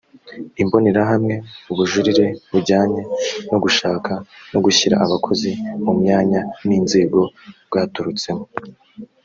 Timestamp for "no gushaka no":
3.51-4.59